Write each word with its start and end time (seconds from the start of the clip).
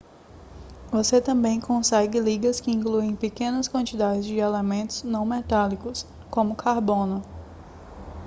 você 0.91 1.21
também 1.21 1.59
consegue 1.59 2.19
ligas 2.19 2.59
que 2.59 2.71
incluem 2.71 3.15
pequenas 3.15 3.67
quantidades 3.67 4.25
de 4.25 4.39
elementos 4.39 5.03
não 5.03 5.23
metálicos 5.27 6.07
como 6.31 6.55
carbono 6.55 7.21